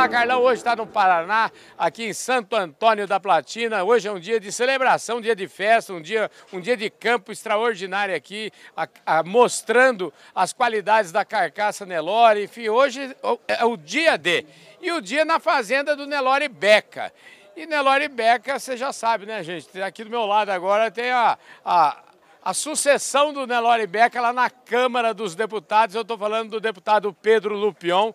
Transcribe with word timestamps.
Fala 0.00 0.08
Carlão 0.08 0.40
hoje 0.40 0.60
está 0.60 0.74
no 0.74 0.86
Paraná, 0.86 1.52
aqui 1.76 2.04
em 2.04 2.14
Santo 2.14 2.56
Antônio 2.56 3.06
da 3.06 3.20
Platina. 3.20 3.84
Hoje 3.84 4.08
é 4.08 4.10
um 4.10 4.18
dia 4.18 4.40
de 4.40 4.50
celebração, 4.50 5.18
um 5.18 5.20
dia 5.20 5.36
de 5.36 5.46
festa, 5.46 5.92
um 5.92 6.00
dia, 6.00 6.30
um 6.50 6.58
dia 6.58 6.74
de 6.74 6.88
campo 6.88 7.30
extraordinário 7.30 8.16
aqui, 8.16 8.50
a, 8.74 8.88
a, 9.04 9.22
mostrando 9.22 10.10
as 10.34 10.54
qualidades 10.54 11.12
da 11.12 11.22
carcaça 11.22 11.84
Nelore. 11.84 12.44
Enfim, 12.44 12.70
hoje 12.70 13.14
é 13.46 13.62
o 13.62 13.76
dia 13.76 14.16
de 14.16 14.46
e 14.80 14.90
o 14.90 15.02
dia 15.02 15.22
na 15.22 15.38
fazenda 15.38 15.94
do 15.94 16.06
Nelore 16.06 16.48
Beca. 16.48 17.12
E 17.54 17.66
Nelore 17.66 18.08
Beca, 18.08 18.58
você 18.58 18.78
já 18.78 18.94
sabe, 18.94 19.26
né, 19.26 19.42
gente? 19.42 19.82
Aqui 19.82 20.02
do 20.02 20.08
meu 20.08 20.24
lado 20.24 20.48
agora 20.48 20.90
tem 20.90 21.10
a, 21.10 21.36
a, 21.62 21.98
a 22.42 22.54
sucessão 22.54 23.34
do 23.34 23.46
Nelore 23.46 23.86
Beca 23.86 24.18
lá 24.18 24.32
na 24.32 24.48
Câmara 24.48 25.12
dos 25.12 25.34
Deputados. 25.34 25.94
Eu 25.94 26.00
estou 26.00 26.16
falando 26.16 26.52
do 26.52 26.60
deputado 26.60 27.12
Pedro 27.12 27.54
Lupion, 27.54 28.14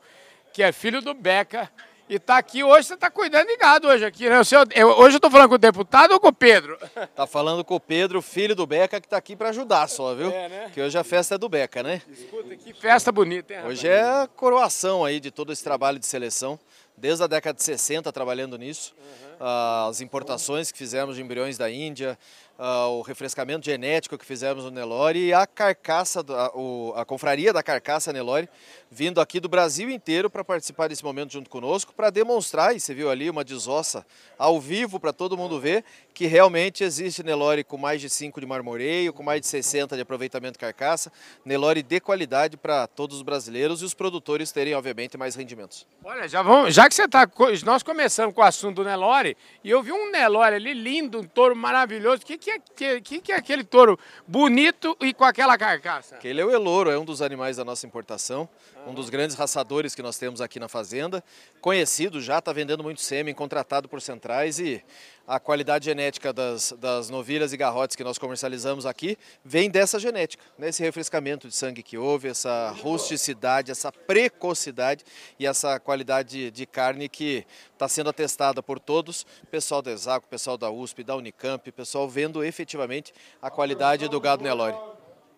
que 0.55 0.63
é 0.63 0.71
filho 0.71 1.01
do 1.01 1.13
Beca. 1.13 1.69
E 2.07 2.15
está 2.15 2.37
aqui 2.37 2.63
hoje, 2.63 2.87
você 2.87 2.93
está 2.93 3.11
cuidando 3.11 3.47
de 3.47 3.57
gado 3.57 3.89
hoje 3.89 4.05
aqui, 4.05 4.29
né? 4.29 4.39
O 4.39 4.45
seu, 4.45 4.63
eu, 4.73 4.89
hoje 4.89 5.15
eu 5.15 5.17
estou 5.17 5.29
falando 5.29 5.49
com 5.49 5.55
o 5.55 5.57
deputado 5.57 6.11
ou 6.11 6.19
com 6.19 6.29
o 6.29 6.33
Pedro? 6.33 6.77
Tá 7.13 7.27
falando 7.27 7.65
com 7.65 7.75
o 7.75 7.79
Pedro, 7.79 8.21
filho 8.21 8.55
do 8.55 8.65
Beca, 8.65 9.01
que 9.01 9.07
está 9.07 9.17
aqui 9.17 9.35
para 9.35 9.49
ajudar 9.49 9.89
só, 9.89 10.13
viu? 10.13 10.29
É, 10.29 10.47
né? 10.47 10.71
Que 10.73 10.79
hoje 10.79 10.97
a 10.97 11.03
festa 11.03 11.35
é 11.35 11.37
do 11.37 11.49
Beca, 11.49 11.83
né? 11.83 12.01
Escuta, 12.09 12.55
que 12.55 12.73
festa 12.73 13.11
bonita, 13.11 13.53
hein, 13.53 13.65
Hoje 13.65 13.87
é 13.87 14.01
a 14.01 14.29
coroação 14.33 15.03
aí 15.03 15.19
de 15.19 15.29
todo 15.29 15.51
esse 15.51 15.63
trabalho 15.63 15.99
de 15.99 16.05
seleção, 16.05 16.57
desde 16.95 17.23
a 17.23 17.27
década 17.27 17.57
de 17.57 17.63
60 17.63 18.09
trabalhando 18.13 18.57
nisso. 18.57 18.95
Uhum. 18.97 19.34
As 19.39 20.01
importações 20.01 20.71
que 20.71 20.77
fizemos 20.77 21.15
de 21.15 21.21
embriões 21.21 21.57
da 21.57 21.69
Índia, 21.69 22.17
uh, 22.57 22.89
o 22.97 23.01
refrescamento 23.01 23.65
genético 23.65 24.17
que 24.17 24.25
fizemos 24.25 24.63
no 24.63 24.71
Nelore 24.71 25.19
e 25.19 25.33
a 25.33 25.45
carcaça, 25.45 26.23
a, 26.27 27.01
a 27.01 27.05
confraria 27.05 27.53
da 27.53 27.61
carcaça 27.61 28.13
Nelore, 28.13 28.49
vindo 28.89 29.19
aqui 29.19 29.39
do 29.39 29.49
Brasil 29.49 29.89
inteiro 29.89 30.29
para 30.29 30.43
participar 30.43 30.87
desse 30.87 31.03
momento 31.03 31.33
junto 31.33 31.49
conosco, 31.49 31.93
para 31.93 32.09
demonstrar, 32.09 32.75
e 32.75 32.79
você 32.79 32.93
viu 32.93 33.09
ali 33.09 33.29
uma 33.29 33.43
desossa 33.43 34.05
ao 34.37 34.59
vivo 34.59 34.99
para 34.99 35.11
todo 35.11 35.37
mundo 35.37 35.59
ver, 35.59 35.83
que 36.13 36.27
realmente 36.27 36.83
existe 36.83 37.23
Nelore 37.23 37.63
com 37.63 37.77
mais 37.77 37.99
de 37.99 38.09
5 38.09 38.39
de 38.39 38.45
marmoreio, 38.45 39.11
com 39.11 39.23
mais 39.23 39.41
de 39.41 39.47
60 39.47 39.95
de 39.95 40.01
aproveitamento 40.01 40.53
de 40.53 40.59
carcaça, 40.59 41.11
Nelore 41.43 41.83
de 41.83 41.99
qualidade 41.99 42.57
para 42.57 42.87
todos 42.87 43.17
os 43.17 43.21
brasileiros 43.21 43.81
e 43.81 43.85
os 43.85 43.93
produtores 43.93 44.51
terem, 44.51 44.73
obviamente, 44.73 45.17
mais 45.17 45.35
rendimentos. 45.35 45.85
Olha, 46.03 46.27
já, 46.27 46.41
vamos, 46.41 46.73
já 46.73 46.87
que 46.87 46.95
você 46.95 47.03
está, 47.03 47.29
nós 47.65 47.83
começamos 47.83 48.33
com 48.33 48.41
o 48.41 48.43
assunto 48.43 48.77
do 48.77 48.83
Nelore, 48.83 49.24
e 49.63 49.69
eu 49.69 49.81
vi 49.81 49.91
um 49.91 50.11
Nelore 50.11 50.55
ali 50.55 50.73
lindo, 50.73 51.19
um 51.19 51.23
touro 51.23 51.55
maravilhoso, 51.55 52.21
o 52.21 52.25
que, 52.25 52.37
que, 52.37 52.51
é, 52.51 52.99
que, 53.01 53.21
que 53.21 53.31
é 53.31 53.35
aquele 53.35 53.63
touro 53.63 53.97
bonito 54.27 54.95
e 55.01 55.13
com 55.13 55.23
aquela 55.23 55.57
carcaça? 55.57 56.19
Ele 56.23 56.41
é 56.41 56.45
o 56.45 56.51
Elouro, 56.51 56.89
é 56.89 56.99
um 56.99 57.05
dos 57.05 57.21
animais 57.21 57.57
da 57.57 57.65
nossa 57.65 57.87
importação, 57.87 58.47
um 58.85 58.93
dos 58.93 59.09
grandes 59.09 59.35
raçadores 59.35 59.95
que 59.95 60.01
nós 60.01 60.17
temos 60.17 60.39
aqui 60.39 60.59
na 60.59 60.67
fazenda, 60.67 61.23
conhecido 61.59 62.21
já, 62.21 62.37
está 62.37 62.53
vendendo 62.53 62.83
muito 62.83 63.01
sêmen, 63.01 63.33
contratado 63.33 63.89
por 63.89 64.01
centrais 64.01 64.59
e 64.59 64.83
a 65.27 65.39
qualidade 65.39 65.85
genética 65.85 66.31
das, 66.31 66.71
das 66.73 67.09
novilhas 67.09 67.51
e 67.51 67.57
garrotes 67.57 67.95
que 67.95 68.03
nós 68.03 68.19
comercializamos 68.19 68.85
aqui 68.85 69.17
vem 69.43 69.69
dessa 69.71 69.99
genética, 69.99 70.43
né? 70.57 70.69
refrescamento 70.77 71.47
de 71.47 71.55
sangue 71.55 71.81
que 71.81 71.97
houve, 71.97 72.27
essa 72.27 72.69
rusticidade, 72.81 73.71
essa 73.71 73.91
precocidade 73.91 75.03
e 75.39 75.47
essa 75.47 75.79
qualidade 75.79 76.51
de 76.51 76.65
carne 76.67 77.09
que 77.09 77.45
está 77.73 77.87
sendo 77.87 78.11
atestada 78.11 78.61
por 78.61 78.79
todos, 78.79 79.25
pessoal 79.49 79.81
da 79.81 79.91
Exaco, 79.91 80.27
pessoal 80.27 80.57
da 80.57 80.69
USP, 80.69 81.03
da 81.03 81.15
Unicamp, 81.15 81.71
pessoal 81.71 82.07
vendo 82.07 82.43
efetivamente 82.43 83.11
a 83.41 83.49
qualidade 83.49 84.07
do 84.07 84.19
gado 84.19 84.43
Nelore. 84.43 84.94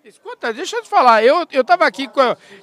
Escuta, 0.07 0.53
deixa 0.53 0.77
eu 0.77 0.83
te 0.83 0.87
falar, 0.87 1.21
eu 1.21 1.45
estava 1.51 1.85
aqui, 1.85 2.09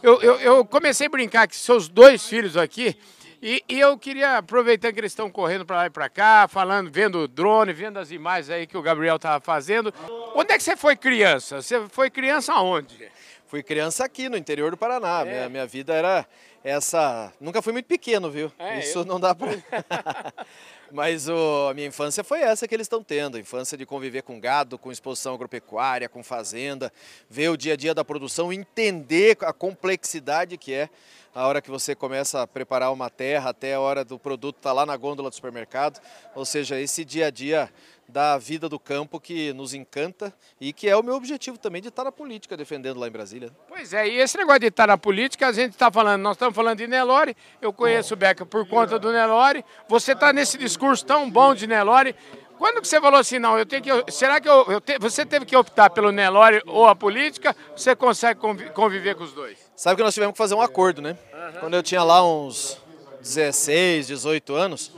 eu, 0.02 0.22
eu, 0.22 0.40
eu 0.40 0.64
comecei 0.64 1.08
a 1.08 1.10
brincar 1.10 1.46
com 1.46 1.52
seus 1.52 1.88
dois 1.88 2.26
filhos 2.26 2.56
aqui, 2.56 2.96
e, 3.42 3.62
e, 3.68 3.78
eu 3.78 3.98
queria, 3.98 4.38
aproveitando 4.38 4.94
que 4.94 5.00
eles 5.00 5.12
estão 5.12 5.30
correndo 5.30 5.66
para 5.66 5.76
lá 5.76 5.86
e 5.86 5.90
para 5.90 6.08
cá, 6.08 6.48
falando, 6.48 6.90
vendo 6.90 7.18
o 7.18 7.28
drone, 7.28 7.74
vendo 7.74 7.98
as 7.98 8.10
imagens 8.10 8.48
aí 8.48 8.66
que 8.66 8.78
o 8.78 8.80
Gabriel 8.80 9.16
estava 9.16 9.44
fazendo. 9.44 9.92
Onde 10.34 10.54
é 10.54 10.56
que 10.56 10.62
você 10.62 10.74
foi 10.74 10.96
criança? 10.96 11.60
Você 11.60 11.86
foi 11.90 12.08
criança 12.08 12.54
aonde? 12.54 13.10
Fui 13.46 13.62
criança 13.62 14.06
aqui 14.06 14.30
no 14.30 14.38
interior 14.38 14.70
do 14.70 14.78
Paraná. 14.78 15.20
É. 15.20 15.24
Minha, 15.24 15.48
minha 15.50 15.66
vida 15.66 15.92
era 15.92 16.26
essa. 16.64 17.30
Nunca 17.38 17.60
fui 17.60 17.74
muito 17.74 17.86
pequeno, 17.86 18.30
viu? 18.30 18.50
É, 18.58 18.80
Isso 18.80 19.00
eu... 19.00 19.04
não 19.04 19.20
dá 19.20 19.34
para. 19.34 19.52
Mas 20.90 21.28
o, 21.28 21.68
a 21.68 21.74
minha 21.74 21.88
infância 21.88 22.24
foi 22.24 22.40
essa 22.40 22.66
que 22.66 22.74
eles 22.74 22.84
estão 22.86 23.02
tendo, 23.02 23.36
a 23.36 23.40
infância 23.40 23.76
de 23.76 23.84
conviver 23.84 24.22
com 24.22 24.40
gado, 24.40 24.78
com 24.78 24.92
exposição 24.92 25.34
agropecuária, 25.34 26.08
com 26.08 26.22
fazenda, 26.22 26.92
ver 27.28 27.48
o 27.48 27.56
dia 27.56 27.72
a 27.72 27.76
dia 27.76 27.92
da 27.92 28.04
produção, 28.04 28.52
entender 28.52 29.36
a 29.40 29.52
complexidade 29.52 30.56
que 30.56 30.72
é 30.72 30.88
a 31.34 31.48
hora 31.48 31.60
que 31.60 31.70
você 31.70 31.96
começa 31.96 32.42
a 32.42 32.46
preparar 32.46 32.92
uma 32.92 33.10
terra 33.10 33.50
até 33.50 33.74
a 33.74 33.80
hora 33.80 34.04
do 34.04 34.20
produto 34.20 34.56
estar 34.58 34.70
tá 34.70 34.72
lá 34.72 34.86
na 34.86 34.96
gôndola 34.96 35.28
do 35.28 35.34
supermercado, 35.34 36.00
ou 36.32 36.44
seja, 36.44 36.80
esse 36.80 37.04
dia 37.04 37.26
a 37.26 37.30
dia 37.30 37.68
da 38.08 38.38
vida 38.38 38.68
do 38.68 38.78
campo 38.78 39.18
que 39.18 39.52
nos 39.52 39.74
encanta 39.74 40.32
e 40.60 40.72
que 40.72 40.88
é 40.88 40.96
o 40.96 41.02
meu 41.02 41.14
objetivo 41.14 41.58
também 41.58 41.82
de 41.82 41.88
estar 41.88 42.04
na 42.04 42.12
política 42.12 42.56
defendendo 42.56 43.00
lá 43.00 43.08
em 43.08 43.10
Brasília. 43.10 43.50
Pois 43.68 43.92
é, 43.92 44.08
e 44.08 44.18
esse 44.18 44.36
negócio 44.36 44.60
de 44.60 44.66
estar 44.66 44.86
na 44.86 44.98
política, 44.98 45.48
a 45.48 45.52
gente 45.52 45.72
está 45.72 45.90
falando, 45.90 46.22
nós 46.22 46.36
estamos 46.36 46.54
falando 46.54 46.78
de 46.78 46.86
Nelore, 46.86 47.36
eu 47.60 47.72
conheço 47.72 48.14
o 48.14 48.16
Beca 48.16 48.44
por 48.46 48.66
conta 48.68 48.98
do 48.98 49.12
Nelore, 49.12 49.64
você 49.88 50.12
está 50.12 50.32
nesse 50.32 50.56
discurso 50.58 51.04
tão 51.04 51.30
bom 51.30 51.54
de 51.54 51.66
Nelore, 51.66 52.14
quando 52.58 52.80
que 52.80 52.88
você 52.88 53.00
falou 53.00 53.18
assim, 53.18 53.38
não, 53.38 53.58
eu 53.58 53.66
tenho 53.66 53.82
que. 53.82 54.12
Será 54.12 54.40
que 54.40 54.48
eu, 54.48 54.64
eu 54.70 54.80
te, 54.80 54.98
você 54.98 55.26
teve 55.26 55.44
que 55.44 55.56
optar 55.56 55.90
pelo 55.90 56.12
Nelore 56.12 56.62
ou 56.66 56.86
a 56.86 56.94
política? 56.94 57.54
Você 57.76 57.96
consegue 57.96 58.40
conviver 58.72 59.16
com 59.16 59.24
os 59.24 59.32
dois? 59.32 59.58
Sabe 59.74 59.96
que 59.96 60.02
nós 60.02 60.14
tivemos 60.14 60.32
que 60.32 60.38
fazer 60.38 60.54
um 60.54 60.62
acordo, 60.62 61.02
né? 61.02 61.18
Quando 61.58 61.74
eu 61.74 61.82
tinha 61.82 62.02
lá 62.02 62.24
uns 62.24 62.78
16, 63.20 64.06
18 64.06 64.54
anos, 64.54 64.92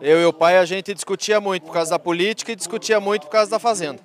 eu 0.00 0.20
e 0.20 0.24
o 0.24 0.32
pai 0.32 0.58
a 0.58 0.64
gente 0.64 0.92
discutia 0.92 1.40
muito 1.40 1.64
por 1.64 1.72
causa 1.72 1.90
da 1.90 1.98
política 1.98 2.52
e 2.52 2.56
discutia 2.56 3.00
muito 3.00 3.22
por 3.22 3.30
causa 3.30 3.50
da 3.50 3.58
fazenda. 3.58 4.00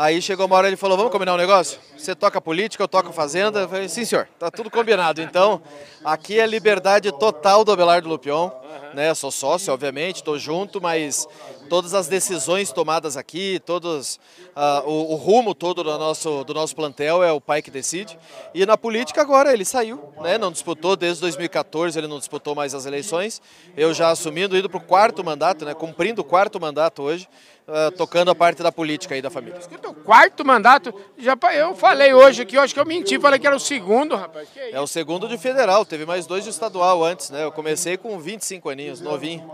Aí 0.00 0.22
chegou 0.22 0.46
uma 0.46 0.56
hora 0.56 0.66
ele 0.66 0.78
falou: 0.78 0.96
Vamos 0.96 1.12
combinar 1.12 1.34
um 1.34 1.36
negócio? 1.36 1.78
Você 1.94 2.14
toca 2.14 2.40
política, 2.40 2.82
eu 2.82 2.88
toco 2.88 3.12
fazenda? 3.12 3.60
Eu 3.60 3.68
falei: 3.68 3.86
Sim, 3.86 4.06
senhor, 4.06 4.26
tá 4.38 4.50
tudo 4.50 4.70
combinado. 4.70 5.20
Então, 5.20 5.60
aqui 6.02 6.40
é 6.40 6.46
liberdade 6.46 7.12
total 7.12 7.66
do 7.66 7.70
Abelardo 7.70 8.08
Lupion. 8.08 8.50
Né? 8.94 9.12
Sou 9.14 9.30
sócio, 9.30 9.72
obviamente, 9.72 10.16
estou 10.16 10.38
junto, 10.38 10.80
mas 10.80 11.28
todas 11.68 11.92
as 11.92 12.08
decisões 12.08 12.72
tomadas 12.72 13.16
aqui, 13.16 13.60
todos 13.64 14.18
uh, 14.56 14.88
o, 14.88 15.12
o, 15.12 15.16
rumo 15.16 15.54
todo 15.54 15.84
do 15.84 15.98
nosso, 15.98 16.42
do 16.44 16.52
nosso 16.52 16.74
plantel 16.74 17.22
é 17.22 17.30
o 17.30 17.40
pai 17.40 17.62
que 17.62 17.70
decide. 17.70 18.18
E 18.54 18.66
na 18.66 18.76
política 18.76 19.20
agora 19.20 19.52
ele 19.52 19.64
saiu, 19.64 20.12
né? 20.20 20.38
não 20.38 20.50
disputou 20.50 20.96
desde 20.96 21.20
2014, 21.20 21.98
ele 21.98 22.08
não 22.08 22.18
disputou 22.18 22.54
mais 22.54 22.74
as 22.74 22.86
eleições. 22.86 23.40
Eu 23.76 23.94
já 23.94 24.10
assumindo, 24.10 24.56
indo 24.56 24.68
para 24.68 24.78
o 24.78 24.82
quarto 24.82 25.22
mandato, 25.22 25.64
né? 25.64 25.74
cumprindo 25.74 26.22
o 26.22 26.24
quarto 26.24 26.58
mandato 26.58 27.02
hoje. 27.02 27.28
Uh, 27.70 27.88
tocando 27.92 28.32
a 28.32 28.34
parte 28.34 28.64
da 28.64 28.72
política 28.72 29.14
aí 29.14 29.22
da 29.22 29.30
família. 29.30 29.56
Escuta, 29.56 29.90
o 29.90 29.94
quarto 29.94 30.44
mandato, 30.44 30.92
já 31.16 31.38
eu 31.54 31.72
falei 31.72 32.12
hoje 32.12 32.42
aqui, 32.42 32.56
eu 32.56 32.62
acho 32.62 32.74
que 32.74 32.80
eu 32.80 32.84
menti, 32.84 33.16
falei 33.20 33.38
que 33.38 33.46
era 33.46 33.54
o 33.54 33.60
segundo, 33.60 34.16
rapaz. 34.16 34.48
É, 34.56 34.72
é, 34.72 34.80
o 34.80 34.88
segundo 34.88 35.28
de 35.28 35.38
federal, 35.38 35.84
teve 35.84 36.04
mais 36.04 36.26
dois 36.26 36.42
de 36.42 36.50
estadual 36.50 37.04
antes, 37.04 37.30
né? 37.30 37.44
Eu 37.44 37.52
comecei 37.52 37.96
com 37.96 38.18
25 38.18 38.68
aninhos, 38.68 39.00
novinho. 39.00 39.48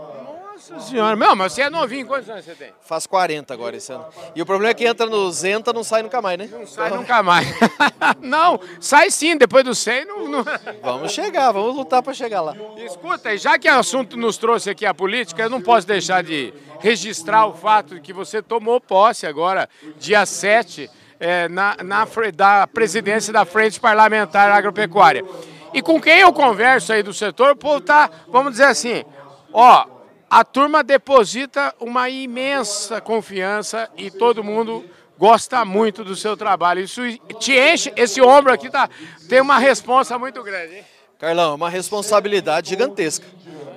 Nossa 0.57 0.79
senhora, 0.79 1.15
meu, 1.15 1.35
mas 1.35 1.53
você 1.53 1.61
é 1.61 1.69
novinho, 1.69 2.07
quantos 2.07 2.27
anos 2.27 2.43
você 2.43 2.55
tem? 2.55 2.73
Faz 2.81 3.05
40 3.05 3.53
agora 3.53 3.77
esse 3.77 3.93
ano. 3.93 4.07
E 4.35 4.41
o 4.41 4.45
problema 4.45 4.71
é 4.71 4.73
que 4.73 4.87
entra 4.87 5.05
no 5.05 5.31
Zenta, 5.31 5.71
não 5.71 5.83
sai 5.83 6.01
nunca 6.01 6.19
mais, 6.19 6.39
né? 6.39 6.49
Não 6.51 6.65
sai 6.65 6.87
então... 6.87 7.01
nunca 7.01 7.21
mais. 7.21 7.47
não, 8.19 8.59
sai 8.79 9.11
sim, 9.11 9.37
depois 9.37 9.63
do 9.63 9.75
100 9.75 10.05
não, 10.05 10.27
não... 10.27 10.43
Vamos 10.81 11.11
chegar, 11.11 11.51
vamos 11.51 11.75
lutar 11.75 12.01
para 12.01 12.11
chegar 12.11 12.41
lá. 12.41 12.55
Escuta, 12.77 13.31
e 13.35 13.37
já 13.37 13.59
que 13.59 13.69
o 13.69 13.77
assunto 13.77 14.17
nos 14.17 14.37
trouxe 14.37 14.71
aqui 14.71 14.83
a 14.83 14.95
política, 14.95 15.43
eu 15.43 15.49
não 15.49 15.61
posso 15.61 15.85
deixar 15.85 16.23
de 16.23 16.51
registrar 16.79 17.45
o 17.45 17.53
fato 17.53 17.93
de 17.93 18.01
que 18.01 18.11
você 18.11 18.41
tomou 18.41 18.81
posse 18.81 19.27
agora, 19.27 19.69
dia 19.99 20.25
7, 20.25 20.89
é, 21.19 21.47
na, 21.49 21.77
na, 21.83 22.07
da 22.33 22.65
presidência 22.65 23.31
da 23.31 23.45
Frente 23.45 23.79
Parlamentar 23.79 24.51
Agropecuária. 24.51 25.23
E 25.71 25.83
com 25.83 26.01
quem 26.01 26.21
eu 26.21 26.33
converso 26.33 26.93
aí 26.93 27.03
do 27.03 27.13
setor, 27.13 27.51
o 27.51 27.55
povo 27.55 27.79
tá, 27.79 28.09
vamos 28.27 28.53
dizer 28.53 28.65
assim, 28.65 29.05
ó, 29.53 29.96
a 30.29 30.43
turma 30.43 30.83
deposita 30.83 31.73
uma 31.79 32.09
imensa 32.09 32.99
confiança 32.99 33.89
e 33.97 34.11
todo 34.11 34.43
mundo 34.43 34.85
gosta 35.17 35.63
muito 35.65 36.03
do 36.03 36.15
seu 36.15 36.35
trabalho. 36.35 36.81
Isso 36.81 37.01
te 37.39 37.53
enche, 37.53 37.91
esse 37.95 38.21
ombro 38.21 38.53
aqui 38.53 38.69
tá, 38.69 38.89
tem 39.27 39.41
uma 39.41 39.57
responsa 39.57 40.17
muito 40.19 40.43
grande, 40.43 40.75
hein? 40.75 40.85
Carlão, 41.17 41.53
é 41.53 41.55
uma 41.55 41.69
responsabilidade 41.69 42.69
gigantesca. 42.69 43.25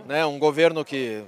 Né? 0.06 0.26
Um 0.26 0.38
governo 0.38 0.84
que 0.84 1.22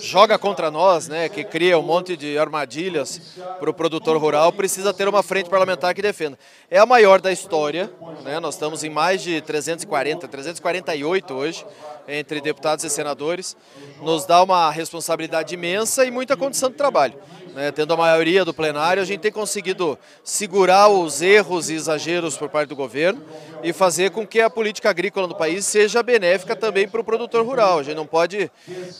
joga 0.00 0.38
contra 0.38 0.70
nós, 0.70 1.08
né, 1.08 1.28
que 1.28 1.44
cria 1.44 1.78
um 1.78 1.82
monte 1.82 2.16
de 2.16 2.38
armadilhas 2.38 3.38
para 3.58 3.70
o 3.70 3.74
produtor 3.74 4.16
rural, 4.16 4.52
precisa 4.52 4.92
ter 4.92 5.08
uma 5.08 5.22
frente 5.22 5.48
parlamentar 5.48 5.94
que 5.94 6.02
defenda. 6.02 6.38
É 6.70 6.78
a 6.78 6.86
maior 6.86 7.20
da 7.20 7.32
história, 7.32 7.90
né, 8.22 8.40
nós 8.40 8.54
estamos 8.54 8.84
em 8.84 8.90
mais 8.90 9.22
de 9.22 9.40
340, 9.40 10.28
348 10.28 11.34
hoje, 11.34 11.66
entre 12.08 12.40
deputados 12.40 12.84
e 12.84 12.90
senadores, 12.90 13.56
nos 14.02 14.26
dá 14.26 14.42
uma 14.42 14.70
responsabilidade 14.70 15.54
imensa 15.54 16.04
e 16.04 16.10
muita 16.10 16.36
condição 16.36 16.70
de 16.70 16.76
trabalho. 16.76 17.14
Né, 17.54 17.72
tendo 17.72 17.92
a 17.92 17.96
maioria 17.96 18.44
do 18.44 18.54
plenário, 18.54 19.02
a 19.02 19.04
gente 19.04 19.20
tem 19.20 19.32
conseguido 19.32 19.98
segurar 20.22 20.88
os 20.88 21.20
erros 21.20 21.68
e 21.68 21.74
exageros 21.74 22.36
por 22.36 22.48
parte 22.48 22.68
do 22.68 22.76
governo 22.76 23.24
e 23.62 23.72
fazer 23.72 24.10
com 24.12 24.24
que 24.24 24.40
a 24.40 24.48
política 24.48 24.88
agrícola 24.88 25.26
no 25.26 25.34
país 25.34 25.66
seja 25.66 26.00
benéfica 26.00 26.54
também 26.54 26.88
para 26.88 27.00
o 27.00 27.04
produtor 27.04 27.44
rural. 27.44 27.80
A 27.80 27.82
gente 27.82 27.96
não 27.96 28.06
pode 28.06 28.50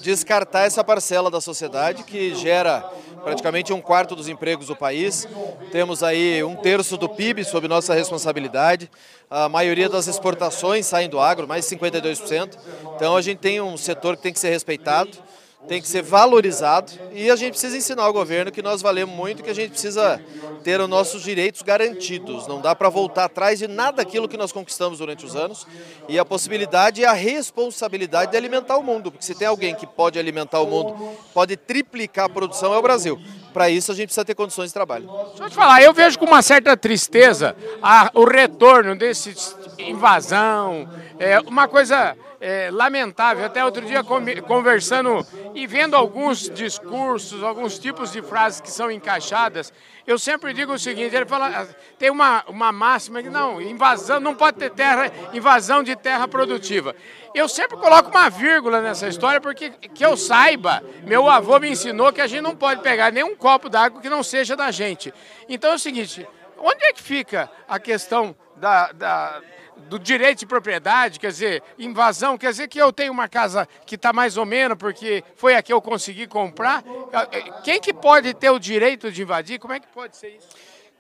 descartar 0.01 0.50
essa 0.59 0.83
parcela 0.83 1.31
da 1.31 1.41
sociedade 1.41 2.03
que 2.03 2.35
gera 2.35 2.81
praticamente 3.23 3.73
um 3.73 3.81
quarto 3.81 4.17
dos 4.17 4.29
empregos 4.29 4.67
do 4.67 4.75
país. 4.75 5.29
Temos 5.71 6.03
aí 6.03 6.43
um 6.43 6.57
terço 6.57 6.97
do 6.97 7.09
PIB 7.09 7.45
sob 7.45 7.69
nossa 7.69 7.95
responsabilidade. 7.95 8.91
A 9.31 9.49
maioria 9.49 9.89
das 9.89 10.09
exportações 10.09 10.87
saem 10.87 11.09
do 11.09 11.21
agro, 11.21 11.47
mais 11.47 11.69
de 11.69 11.77
52%. 11.77 12.59
Então 12.97 13.17
a 13.17 13.23
gente 13.23 13.39
tem 13.39 13.61
um 13.61 13.77
setor 13.77 14.17
que 14.17 14.23
tem 14.23 14.33
que 14.33 14.41
ser 14.41 14.51
respeitado 14.51 15.11
tem 15.69 15.81
que 15.81 15.89
ser 15.89 16.03
valorizado 16.03 16.93
e 17.13 17.31
a 17.31 17.37
gente 17.37 17.53
precisa 17.53 17.77
ensinar 17.77 18.05
ao 18.05 18.13
governo 18.13 18.51
que 18.51 18.63
nós 18.63 18.81
valemos 18.81 19.15
muito 19.15 19.43
que 19.43 19.51
a 19.51 19.55
gente 19.55 19.73
precisa 19.73 20.21
ter 20.65 20.81
os 20.81 20.89
nossos 20.89 21.23
direitos 21.23 21.63
garantidos. 21.63 22.47
Não 22.47 22.61
dá 22.61 22.75
para 22.75 22.89
voltar 22.89 23.25
atrás 23.25 23.59
de 23.59 23.69
nada 23.69 23.99
daquilo 23.99 24.29
que 24.29 24.37
nós 24.37 24.53
conquistamos 24.53 24.99
durante 24.99 25.25
os 25.25 25.37
anos 25.37 25.67
e 26.09 26.19
a 26.19 26.25
possibilidade 26.25 27.03
e 27.03 27.05
a 27.05 27.13
responsabilidade 27.13 28.31
de 28.31 28.37
alimentar 28.37 28.79
o 28.79 28.83
mundo, 28.83 29.11
porque 29.11 29.25
se 29.25 29.35
tem 29.35 29.47
alguém 29.47 29.75
que 29.75 29.87
pode 29.87 30.19
alimentar 30.19 30.61
o 30.61 30.67
mundo, 30.67 31.17
pode 31.35 31.57
triplicar 31.57 32.27
a 32.27 32.29
produção, 32.29 32.75
é 32.75 32.79
o 32.79 32.83
Brasil. 32.83 33.21
Para 33.53 33.69
isso 33.69 33.91
a 33.93 33.95
gente 33.95 34.07
precisa 34.07 34.25
ter 34.25 34.35
condições 34.35 34.69
de 34.69 34.75
trabalho. 34.75 35.11
Deixa 35.29 35.45
eu 35.45 35.51
te 35.51 35.57
falar, 35.57 35.83
eu 35.83 35.93
vejo 35.93 36.19
com 36.19 36.25
uma 36.25 36.43
certa 36.43 36.77
tristeza 36.77 37.55
a, 37.83 38.11
o 38.15 38.25
retorno 38.25 38.97
desse 38.97 39.35
invasão, 39.79 40.89
é, 41.19 41.41
uma 41.41 41.69
coisa 41.69 42.17
é, 42.41 42.71
lamentável. 42.73 43.45
Até 43.45 43.65
outro 43.65 43.85
dia 43.85 44.03
conversando 44.03 45.27
e 45.55 45.67
vendo 45.67 45.95
alguns 45.95 46.49
discursos, 46.51 47.43
alguns 47.43 47.79
tipos 47.79 48.13
de 48.13 48.23
frases 48.23 48.61
que 48.61 48.71
são 48.71 48.91
encaixadas, 48.91 49.73
eu 50.07 50.19
sempre 50.19 50.53
digo 50.53 50.73
o 50.73 50.79
seguinte, 50.79 51.15
ele 51.15 51.27
fala, 51.27 51.69
tem 51.99 52.11
uma, 52.11 52.45
uma 52.49 52.73
máxima 52.73 53.23
que 53.23 53.29
não, 53.29 53.61
invasão, 53.61 54.19
não 54.19 54.35
pode 54.35 54.59
ter 54.59 54.71
terra, 54.71 55.11
invasão 55.33 55.83
de 55.83 55.95
terra 55.95 56.27
produtiva. 56.27 56.95
Eu 57.35 57.49
sempre 57.49 57.77
coloco 57.77 58.11
uma 58.11 58.29
vírgula 58.29 58.81
nessa 58.81 59.07
história, 59.09 59.41
porque 59.41 59.71
que 59.71 60.05
eu 60.05 60.17
saiba, 60.17 60.83
meu 61.05 61.29
avô 61.29 61.59
me 61.59 61.71
ensinou 61.71 62.13
que 62.13 62.21
a 62.21 62.27
gente 62.27 62.43
não 62.43 62.57
pode 62.57 62.83
pegar 62.83 63.13
nenhum 63.13 63.37
copo 63.37 63.69
d'água 63.69 64.01
que 64.01 64.09
não 64.09 64.23
seja 64.23 64.57
da 64.57 64.71
gente. 64.71 65.13
Então 65.49 65.73
é 65.73 65.75
o 65.75 65.79
seguinte, 65.79 66.27
onde 66.59 66.85
é 66.85 66.93
que 66.93 67.03
fica 67.03 67.51
a 67.69 67.79
questão 67.79 68.35
da, 68.57 68.93
da 68.93 69.41
do 69.89 69.99
direito 69.99 70.41
de 70.41 70.47
propriedade, 70.47 71.19
quer 71.19 71.29
dizer, 71.29 71.63
invasão, 71.79 72.37
quer 72.39 72.51
dizer 72.51 72.69
que 72.69 72.79
eu 72.79 72.93
tenho 72.93 73.13
uma 73.13 73.29
casa 73.29 73.69
que 73.87 73.95
está 73.95 74.13
mais 74.13 74.37
ou 74.37 74.47
menos 74.47 74.77
porque 74.79 75.25
foi 75.37 75.55
a 75.55 75.63
que 75.63 75.73
eu 75.73 75.81
consegui 75.81 76.27
comprar. 76.27 76.85
Quem 77.65 77.81
que 77.81 77.93
pode 77.93 78.35
ter 78.35 78.51
o 78.51 78.59
direito 78.59 79.11
de 79.11 79.23
invadir? 79.23 79.59
Como 79.59 79.73
é 79.73 79.81
que 79.81 79.89
pode 79.89 80.17
ser 80.17 80.37
isso? 80.37 80.49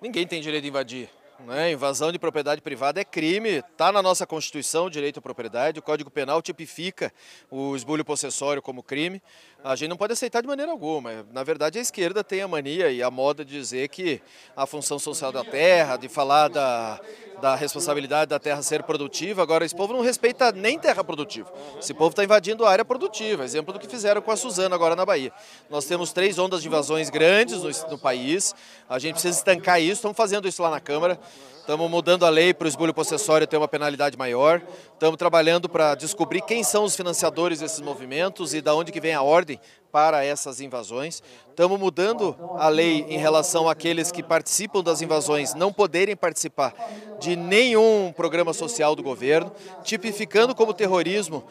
Ninguém 0.01 0.27
tem 0.27 0.41
direito 0.41 0.63
de 0.63 0.69
invadir. 0.69 1.11
Né? 1.47 1.73
Invasão 1.73 2.13
de 2.13 2.19
propriedade 2.19 2.61
privada 2.61 3.01
é 3.01 3.05
crime, 3.05 3.49
está 3.49 3.91
na 3.91 4.03
nossa 4.03 4.27
Constituição 4.27 4.87
o 4.87 4.91
direito 4.91 5.19
à 5.19 5.23
propriedade, 5.23 5.79
o 5.79 5.83
Código 5.83 6.11
Penal 6.11 6.43
tipifica 6.43 7.13
o 7.51 7.75
esbulho 7.75 8.05
possessório 8.05 8.61
como 8.61 8.83
crime. 8.83 9.23
A 9.63 9.77
gente 9.77 9.89
não 9.91 9.97
pode 9.97 10.15
aceitar 10.15 10.41
de 10.41 10.47
maneira 10.47 10.73
alguma. 10.73 11.27
Na 11.33 11.45
verdade, 11.45 11.79
a 11.79 11.83
esquerda 11.83 12.25
tem 12.25 12.41
a 12.41 12.49
mania 12.49 12.91
e 12.91 13.03
a 13.03 13.11
moda 13.11 13.45
de 13.45 13.53
dizer 13.53 13.89
que 13.89 14.23
a 14.57 14.67
função 14.67 14.99
social 14.99 15.31
da 15.31 15.45
terra, 15.45 15.99
de 15.99 16.09
falar 16.09 16.49
da, 16.49 16.99
da 17.43 17.55
responsabilidade 17.55 18.31
da 18.31 18.39
terra 18.39 18.63
ser 18.63 18.83
produtiva. 18.85 19.43
Agora, 19.43 19.63
esse 19.63 19.77
povo 19.77 19.93
não 19.93 20.01
respeita 20.01 20.51
nem 20.51 20.79
terra 20.79 21.05
produtiva. 21.05 21.53
Esse 21.79 21.93
povo 21.93 22.09
está 22.09 22.25
invadindo 22.25 22.65
a 22.65 22.71
área 22.71 22.87
produtiva, 22.87 23.45
exemplo 23.45 23.75
do 23.75 23.79
que 23.79 23.87
fizeram 23.87 24.23
com 24.23 24.31
a 24.31 24.37
Suzana 24.37 24.75
agora 24.75 24.97
na 24.97 25.05
Bahia. 25.05 25.33
Nós 25.69 25.85
temos 25.85 26.11
três 26.11 26.39
ondas 26.39 26.63
de 26.63 26.69
invasões 26.69 27.11
grandes 27.11 27.63
no, 27.63 27.91
no 27.91 27.99
país, 27.99 28.55
a 28.89 28.99
gente 28.99 29.13
precisa 29.13 29.37
estancar 29.37 29.79
isso, 29.79 29.93
estamos 29.95 30.17
fazendo 30.17 30.49
isso 30.49 30.63
lá 30.63 30.71
na 30.71 30.81
Câmara. 30.81 31.21
Estamos 31.71 31.89
mudando 31.89 32.27
a 32.27 32.29
lei 32.29 32.53
para 32.53 32.65
o 32.65 32.69
esbulho 32.69 32.93
possessório 32.93 33.47
ter 33.47 33.57
uma 33.57 33.69
penalidade 33.69 34.19
maior. 34.19 34.61
Estamos 34.93 35.17
trabalhando 35.17 35.69
para 35.69 35.95
descobrir 35.95 36.43
quem 36.43 36.65
são 36.65 36.83
os 36.83 36.97
financiadores 36.97 37.61
desses 37.61 37.81
movimentos 37.81 38.53
e 38.55 38.61
da 38.61 38.75
onde 38.75 38.91
que 38.91 39.01
vem 39.01 39.15
a 39.15 39.23
ordem 39.23 39.57
para 39.91 40.25
essas 40.25 40.61
invasões. 40.61 41.23
Estamos 41.51 41.79
mudando 41.79 42.35
a 42.57 42.69
lei 42.69 43.05
em 43.09 43.19
relação 43.19 43.69
àqueles 43.69 44.11
que 44.11 44.23
participam 44.23 44.83
das 44.83 45.03
invasões 45.03 45.53
não 45.53 45.71
poderem 45.71 46.17
participar 46.17 46.75
de 47.19 47.37
nenhum 47.37 48.15
programa 48.17 48.55
social 48.55 48.97
do 48.97 49.03
governo, 49.03 49.53
tipificando 49.83 50.55
como 50.55 50.73
terrorismo 50.73 51.45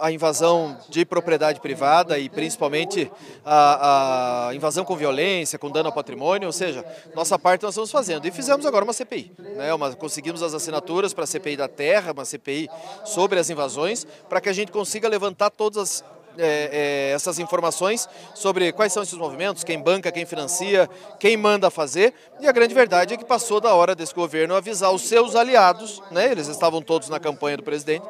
a 0.00 0.10
invasão 0.10 0.76
de 0.88 1.04
propriedade 1.04 1.60
privada 1.60 2.18
e 2.18 2.28
principalmente 2.28 3.08
a, 3.44 4.48
a 4.48 4.54
invasão 4.56 4.84
com 4.84 4.96
violência, 4.96 5.56
com 5.56 5.70
dano 5.70 5.88
ao 5.88 5.94
patrimônio, 5.94 6.46
ou 6.48 6.52
seja, 6.52 6.84
nossa 7.14 7.38
parte 7.38 7.62
nós 7.62 7.74
estamos 7.74 7.92
fazendo. 7.92 8.26
E 8.26 8.32
fizemos 8.32 8.66
agora 8.66 8.82
uma 8.82 8.92
CPI. 8.92 9.32
Né? 9.38 9.72
Uma, 9.72 9.94
conseguimos 9.94 10.42
as 10.42 10.52
assinaturas 10.52 11.14
para 11.14 11.24
a 11.24 11.26
CPI 11.28 11.56
da 11.56 11.68
terra, 11.68 12.12
uma 12.12 12.24
CPI 12.24 12.68
sobre 13.04 13.38
as 13.38 13.48
invasões, 13.50 14.04
para 14.28 14.40
que 14.40 14.48
a 14.48 14.52
gente 14.52 14.72
consiga 14.72 15.08
levantar 15.08 15.50
todas 15.50 15.78
as 15.78 16.04
é, 16.38 17.10
é, 17.10 17.14
essas 17.14 17.38
informações 17.38 18.08
sobre 18.34 18.72
quais 18.72 18.92
são 18.92 19.02
esses 19.02 19.16
movimentos, 19.16 19.64
quem 19.64 19.80
banca, 19.80 20.10
quem 20.10 20.26
financia, 20.26 20.88
quem 21.18 21.36
manda 21.36 21.70
fazer. 21.70 22.14
E 22.40 22.46
a 22.46 22.52
grande 22.52 22.74
verdade 22.74 23.14
é 23.14 23.16
que 23.16 23.24
passou 23.24 23.60
da 23.60 23.74
hora 23.74 23.94
desse 23.94 24.14
governo 24.14 24.54
avisar 24.54 24.92
os 24.92 25.02
seus 25.02 25.34
aliados, 25.34 26.02
né? 26.10 26.30
eles 26.30 26.48
estavam 26.48 26.82
todos 26.82 27.08
na 27.08 27.20
campanha 27.20 27.56
do 27.56 27.62
presidente, 27.62 28.06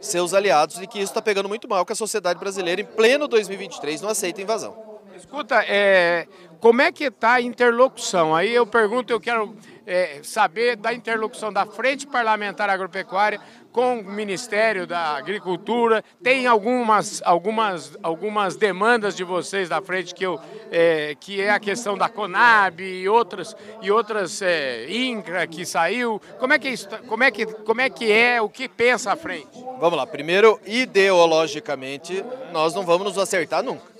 seus 0.00 0.32
aliados, 0.32 0.78
de 0.78 0.86
que 0.86 0.98
isso 0.98 1.10
está 1.10 1.22
pegando 1.22 1.48
muito 1.48 1.68
mal, 1.68 1.84
que 1.84 1.92
a 1.92 1.96
sociedade 1.96 2.38
brasileira, 2.38 2.80
em 2.80 2.84
pleno 2.84 3.26
2023, 3.26 4.00
não 4.00 4.10
aceita 4.10 4.40
invasão. 4.40 4.98
Escuta, 5.16 5.64
é, 5.66 6.28
como 6.60 6.80
é 6.80 6.92
que 6.92 7.04
está 7.04 7.34
a 7.34 7.40
interlocução? 7.40 8.36
Aí 8.36 8.54
eu 8.54 8.64
pergunto, 8.64 9.12
eu 9.12 9.20
quero 9.20 9.56
é, 9.84 10.20
saber 10.22 10.76
da 10.76 10.92
interlocução 10.92 11.52
da 11.52 11.66
Frente 11.66 12.06
Parlamentar 12.06 12.70
Agropecuária 12.70 13.40
com 13.72 14.00
o 14.00 14.04
Ministério 14.04 14.86
da 14.86 15.16
Agricultura. 15.16 16.02
Tem 16.22 16.46
algumas, 16.46 17.22
algumas, 17.24 17.96
algumas 18.02 18.56
demandas 18.56 19.14
de 19.14 19.24
vocês 19.24 19.68
da 19.68 19.80
frente 19.80 20.14
que, 20.14 20.24
eu, 20.24 20.40
é, 20.70 21.16
que 21.18 21.40
é 21.40 21.50
a 21.50 21.60
questão 21.60 21.96
da 21.96 22.08
Conab 22.08 22.82
e 22.82 23.08
outras, 23.08 23.56
e 23.82 23.90
outras 23.90 24.42
é, 24.42 24.86
INCRA 24.88 25.46
que 25.46 25.64
saiu. 25.64 26.20
Como 26.38 26.52
é 26.52 26.58
que, 26.58 26.68
isso, 26.68 26.88
como, 27.06 27.22
é 27.22 27.30
que, 27.30 27.46
como 27.46 27.80
é 27.80 27.90
que 27.90 28.10
é, 28.10 28.40
o 28.40 28.48
que 28.48 28.68
pensa 28.68 29.12
a 29.12 29.16
frente? 29.16 29.64
Vamos 29.78 29.96
lá, 29.96 30.06
primeiro, 30.06 30.60
ideologicamente, 30.66 32.24
nós 32.52 32.74
não 32.74 32.84
vamos 32.84 33.08
nos 33.08 33.18
acertar 33.18 33.62
nunca. 33.62 33.98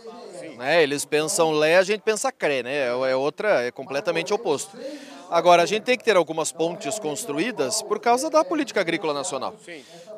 Né? 0.59 0.83
Eles 0.83 1.05
pensam 1.05 1.53
Lé, 1.53 1.77
a 1.77 1.83
gente 1.85 2.01
pensa 2.01 2.33
Cré, 2.33 2.65
né? 2.65 2.89
É 2.89 3.15
outra, 3.15 3.63
é 3.63 3.71
completamente 3.71 4.35
oposto. 4.35 4.77
Agora, 5.31 5.63
a 5.63 5.67
gente 5.67 5.83
tem 5.83 5.99
que 5.99 6.05
ter 6.05 6.17
algumas 6.17 6.51
pontes 6.53 6.99
construídas 6.99 7.83
por 7.83 8.01
causa 8.01 8.31
da 8.31 8.43
política 8.43 8.81
agrícola 8.81 9.13
nacional. 9.13 9.55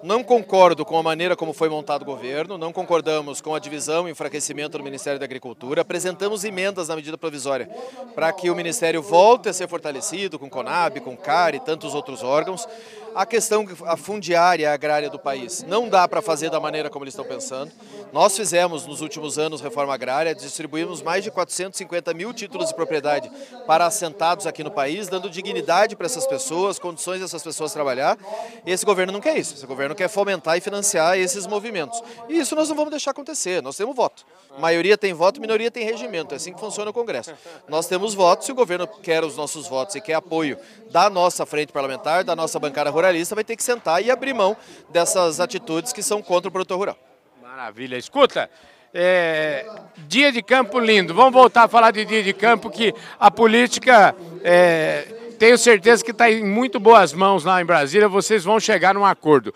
Não 0.02 0.22
concordo 0.22 0.84
com 0.84 0.96
a 0.96 1.02
maneira 1.02 1.34
como 1.34 1.52
foi 1.52 1.68
montado 1.68 2.02
o 2.02 2.04
governo, 2.04 2.56
não 2.56 2.72
concordamos 2.72 3.40
com 3.40 3.54
a 3.54 3.58
divisão 3.58 4.08
e 4.08 4.12
enfraquecimento 4.12 4.78
do 4.78 4.84
Ministério 4.84 5.18
da 5.18 5.24
Agricultura. 5.24 5.82
Apresentamos 5.82 6.44
emendas 6.44 6.88
na 6.88 6.96
medida 6.96 7.18
provisória 7.18 7.68
para 8.14 8.32
que 8.32 8.50
o 8.50 8.54
Ministério 8.54 9.02
volte 9.02 9.48
a 9.48 9.52
ser 9.52 9.68
fortalecido 9.68 10.38
com 10.38 10.48
CONAB, 10.48 11.00
com 11.00 11.16
CAR 11.16 11.54
e 11.54 11.60
tantos 11.60 11.92
outros 11.94 12.22
órgãos. 12.22 12.66
A 13.14 13.26
questão 13.26 13.66
a 13.86 13.96
fundiária 13.96 14.72
agrária 14.72 15.10
do 15.10 15.18
país 15.18 15.64
não 15.64 15.88
dá 15.88 16.06
para 16.06 16.22
fazer 16.22 16.48
da 16.48 16.60
maneira 16.60 16.88
como 16.88 17.04
eles 17.04 17.12
estão 17.12 17.24
pensando. 17.24 17.72
Nós 18.12 18.36
fizemos 18.36 18.86
nos 18.86 19.00
últimos 19.00 19.38
anos 19.38 19.60
reforma 19.60 19.92
agrária, 19.92 20.34
distribuímos 20.34 21.02
mais 21.02 21.24
de 21.24 21.30
450 21.30 22.14
mil 22.14 22.32
títulos 22.32 22.68
de 22.68 22.74
propriedade 22.74 23.30
para 23.66 23.86
assentados 23.86 24.46
aqui 24.46 24.62
no 24.62 24.70
país, 24.70 25.08
dando 25.08 25.28
dignidade 25.28 25.96
para 25.96 26.06
essas 26.06 26.26
pessoas, 26.26 26.78
condições 26.78 27.20
dessas 27.20 27.42
pessoas 27.42 27.72
trabalhar. 27.72 28.16
E 28.64 28.70
esse 28.70 28.84
governo 28.84 29.12
não 29.12 29.20
quer 29.20 29.36
isso. 29.36 29.54
Esse 29.54 29.66
governo 29.66 29.94
quer 29.94 30.08
fomentar 30.08 30.56
e 30.56 30.60
financiar 30.60 31.18
esses 31.18 31.46
movimentos. 31.46 32.02
E 32.28 32.38
isso 32.38 32.54
nós 32.54 32.68
não 32.68 32.76
vamos 32.76 32.90
deixar 32.90 33.10
acontecer. 33.10 33.62
Nós 33.62 33.76
temos 33.76 33.94
voto. 33.94 34.24
A 34.56 34.60
maioria 34.60 34.98
tem 34.98 35.12
voto, 35.12 35.40
minoria 35.40 35.70
tem 35.70 35.84
regimento. 35.84 36.34
É 36.34 36.36
assim 36.36 36.52
que 36.52 36.60
funciona 36.60 36.90
o 36.90 36.94
Congresso. 36.94 37.32
Nós 37.68 37.86
temos 37.86 38.14
votos, 38.14 38.46
se 38.46 38.52
o 38.52 38.54
governo 38.54 38.86
quer 38.86 39.24
os 39.24 39.36
nossos 39.36 39.66
votos 39.68 39.94
e 39.94 40.00
quer 40.00 40.14
apoio 40.14 40.58
da 40.90 41.08
nossa 41.08 41.46
frente 41.46 41.72
parlamentar, 41.72 42.24
da 42.24 42.34
nossa 42.34 42.58
bancada 42.58 42.90
ruralista, 43.00 43.34
vai 43.34 43.44
ter 43.44 43.56
que 43.56 43.62
sentar 43.62 44.02
e 44.04 44.10
abrir 44.10 44.32
mão 44.32 44.56
dessas 44.90 45.40
atitudes 45.40 45.92
que 45.92 46.02
são 46.02 46.22
contra 46.22 46.48
o 46.48 46.52
produtor 46.52 46.78
rural. 46.78 46.98
Maravilha. 47.42 47.96
Escuta, 47.96 48.48
é, 48.94 49.66
dia 50.08 50.32
de 50.32 50.42
campo 50.42 50.78
lindo. 50.78 51.14
Vamos 51.14 51.32
voltar 51.32 51.64
a 51.64 51.68
falar 51.68 51.90
de 51.90 52.04
dia 52.04 52.22
de 52.22 52.32
campo, 52.32 52.70
que 52.70 52.94
a 53.18 53.30
política, 53.30 54.14
é, 54.42 55.06
tenho 55.38 55.56
certeza 55.56 56.04
que 56.04 56.10
está 56.10 56.30
em 56.30 56.44
muito 56.44 56.78
boas 56.78 57.12
mãos 57.12 57.44
lá 57.44 57.60
em 57.60 57.64
Brasília, 57.64 58.08
vocês 58.08 58.44
vão 58.44 58.60
chegar 58.60 58.94
num 58.94 59.04
acordo. 59.04 59.54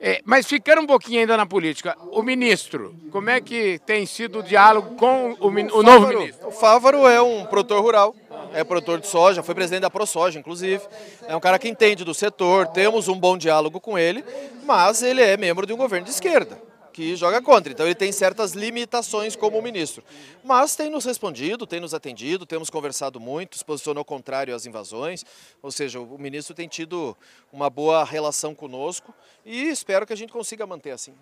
É, 0.00 0.20
mas 0.24 0.46
ficando 0.46 0.80
um 0.80 0.86
pouquinho 0.86 1.20
ainda 1.20 1.36
na 1.36 1.44
política, 1.44 1.96
o 2.12 2.22
ministro, 2.22 2.94
como 3.10 3.30
é 3.30 3.40
que 3.40 3.80
tem 3.84 4.06
sido 4.06 4.38
o 4.38 4.42
diálogo 4.44 4.94
com 4.94 5.32
o, 5.40 5.48
o, 5.48 5.78
o 5.78 5.82
novo 5.82 6.06
ministro? 6.06 6.48
O 6.48 6.52
Fávaro 6.52 7.08
é 7.08 7.20
um 7.20 7.44
produtor 7.46 7.82
rural, 7.82 8.14
é 8.54 8.64
produtor 8.64 9.00
de 9.00 9.06
soja, 9.06 9.42
foi 9.42 9.54
presidente 9.54 9.82
da 9.82 9.90
ProSoja, 9.90 10.38
inclusive. 10.38 10.82
É 11.26 11.34
um 11.34 11.40
cara 11.40 11.58
que 11.58 11.68
entende 11.68 12.04
do 12.04 12.14
setor, 12.14 12.66
temos 12.68 13.08
um 13.08 13.18
bom 13.18 13.36
diálogo 13.36 13.80
com 13.80 13.98
ele, 13.98 14.24
mas 14.64 15.02
ele 15.02 15.22
é 15.22 15.36
membro 15.36 15.66
de 15.66 15.72
um 15.72 15.76
governo 15.76 16.04
de 16.04 16.12
esquerda 16.12 16.68
que 16.98 17.14
joga 17.14 17.40
contra. 17.40 17.72
Então 17.72 17.86
ele 17.86 17.94
tem 17.94 18.10
certas 18.10 18.54
limitações 18.54 19.36
como 19.36 19.62
ministro. 19.62 20.02
Mas 20.42 20.74
tem 20.74 20.90
nos 20.90 21.04
respondido, 21.04 21.64
tem 21.64 21.78
nos 21.78 21.94
atendido, 21.94 22.44
temos 22.44 22.68
conversado 22.68 23.20
muito, 23.20 23.56
se 23.56 23.64
posicionou 23.64 24.04
contrário 24.04 24.52
às 24.52 24.66
invasões, 24.66 25.24
ou 25.62 25.70
seja, 25.70 26.00
o 26.00 26.18
ministro 26.18 26.56
tem 26.56 26.66
tido 26.66 27.16
uma 27.52 27.70
boa 27.70 28.02
relação 28.02 28.52
conosco 28.52 29.14
e 29.46 29.68
espero 29.68 30.04
que 30.04 30.12
a 30.12 30.16
gente 30.16 30.32
consiga 30.32 30.66
manter 30.66 30.90
assim. 30.90 31.14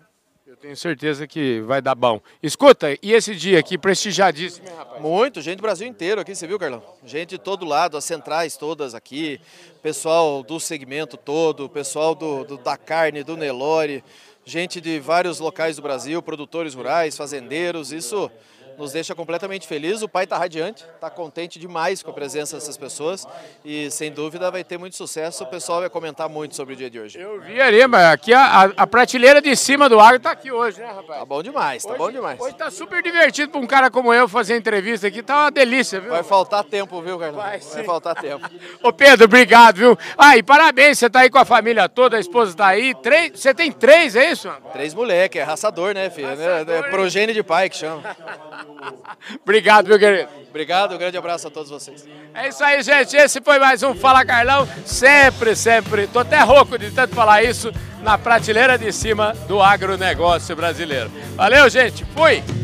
Eu 0.47 0.55
tenho 0.55 0.77
certeza 0.77 1.27
que 1.27 1.59
vai 1.59 1.81
dar 1.81 1.93
bom. 1.93 2.21
Escuta, 2.41 2.97
e 3.03 3.11
esse 3.11 3.35
dia 3.35 3.59
aqui 3.59 3.77
prestigiadíssimo, 3.77 4.65
hein, 4.65 4.75
rapaz? 4.77 5.01
Muito, 5.01 5.41
gente 5.41 5.57
do 5.57 5.61
Brasil 5.61 5.85
inteiro 5.85 6.21
aqui, 6.21 6.33
você 6.33 6.47
viu, 6.47 6.57
Carlão? 6.57 6.81
Gente 7.03 7.31
de 7.31 7.37
todo 7.37 7.65
lado, 7.65 7.97
as 7.97 8.05
centrais 8.05 8.55
todas 8.55 8.95
aqui, 8.95 9.41
pessoal 9.83 10.41
do 10.43 10.57
segmento 10.57 11.17
todo, 11.17 11.67
pessoal 11.67 12.15
do, 12.15 12.45
do 12.45 12.57
da 12.57 12.77
carne, 12.77 13.25
do 13.25 13.35
Nelore, 13.35 14.01
gente 14.45 14.79
de 14.79 15.01
vários 15.01 15.39
locais 15.39 15.75
do 15.75 15.81
Brasil, 15.81 16.21
produtores 16.21 16.73
rurais, 16.73 17.17
fazendeiros, 17.17 17.91
isso 17.91 18.31
nos 18.77 18.91
deixa 18.91 19.15
completamente 19.15 19.67
felizes. 19.67 20.01
O 20.01 20.09
pai 20.09 20.25
está 20.25 20.37
radiante, 20.37 20.85
está 20.95 21.09
contente 21.09 21.59
demais 21.59 22.03
com 22.03 22.11
a 22.11 22.13
presença 22.13 22.55
dessas 22.57 22.77
pessoas 22.77 23.25
e, 23.65 23.89
sem 23.89 24.11
dúvida, 24.11 24.51
vai 24.51 24.63
ter 24.63 24.77
muito 24.77 24.95
sucesso. 24.95 25.43
O 25.43 25.47
pessoal 25.47 25.79
vai 25.79 25.89
comentar 25.89 26.29
muito 26.29 26.55
sobre 26.55 26.75
o 26.75 26.77
dia 26.77 26.89
de 26.89 26.99
hoje. 26.99 27.19
Eu 27.19 27.41
vi 27.41 27.59
ali, 27.59 27.85
mas 27.87 28.05
aqui 28.05 28.33
a, 28.33 28.71
a 28.77 28.87
prateleira 28.87 29.41
de 29.41 29.55
cima 29.55 29.89
do 29.89 29.99
agro 29.99 30.17
está 30.17 30.31
aqui 30.31 30.51
hoje, 30.51 30.79
né, 30.79 30.87
rapaz? 30.87 31.19
Tá 31.19 31.25
bom 31.25 31.41
demais, 31.41 31.83
tá 31.83 31.89
hoje, 31.89 31.97
bom 31.97 32.11
demais. 32.11 32.39
Hoje 32.39 32.55
tá 32.55 32.69
super 32.69 33.01
divertido 33.01 33.51
para 33.51 33.61
um 33.61 33.67
cara 33.67 33.89
como 33.89 34.13
eu 34.13 34.27
fazer 34.27 34.55
entrevista 34.55 35.07
aqui, 35.07 35.23
tá 35.23 35.43
uma 35.43 35.51
delícia, 35.51 35.99
viu? 35.99 36.11
Vai 36.11 36.23
faltar 36.23 36.63
tempo, 36.63 37.01
viu, 37.01 37.17
Carlos? 37.17 37.37
Vai, 37.37 37.59
vai 37.59 37.83
faltar 37.83 38.15
tempo. 38.15 38.47
Ô, 38.83 38.93
Pedro, 38.93 39.25
obrigado, 39.25 39.77
viu? 39.77 39.97
Ah, 40.17 40.37
e 40.37 40.43
parabéns, 40.43 40.99
você 40.99 41.09
tá 41.09 41.21
aí 41.21 41.29
com 41.29 41.39
a 41.39 41.45
família 41.45 41.89
toda, 41.89 42.17
a 42.17 42.19
esposa 42.19 42.55
tá 42.55 42.67
aí. 42.67 42.93
Três, 42.95 43.39
você 43.39 43.53
tem 43.53 43.71
três, 43.71 44.15
é 44.15 44.31
isso? 44.31 44.51
Três 44.71 44.93
moleques, 44.93 45.41
é 45.41 45.43
raçador, 45.43 45.93
né, 45.93 46.09
filho? 46.09 46.29
Raçador, 46.29 46.75
é, 46.75 46.79
é 46.79 46.83
progênio 46.83 47.33
de 47.33 47.43
pai 47.43 47.69
que 47.69 47.77
chama. 47.77 48.03
Obrigado, 49.43 49.87
meu 49.87 49.99
querido. 49.99 50.29
Obrigado, 50.49 50.95
um 50.95 50.97
grande 50.97 51.17
abraço 51.17 51.47
a 51.47 51.51
todos 51.51 51.69
vocês. 51.69 52.07
É 52.33 52.47
isso 52.49 52.63
aí, 52.63 52.81
gente. 52.81 53.15
Esse 53.15 53.41
foi 53.41 53.59
mais 53.59 53.83
um 53.83 53.93
Fala 53.93 54.25
Carlão. 54.25 54.67
Sempre, 54.85 55.55
sempre. 55.55 56.07
Tô 56.07 56.19
até 56.19 56.39
rouco 56.41 56.77
de 56.77 56.91
tanto 56.91 57.13
falar 57.13 57.43
isso 57.43 57.71
na 58.01 58.17
prateleira 58.17 58.77
de 58.77 58.91
cima 58.91 59.33
do 59.47 59.61
agronegócio 59.61 60.55
brasileiro. 60.55 61.11
Valeu, 61.35 61.69
gente. 61.69 62.05
Fui! 62.05 62.56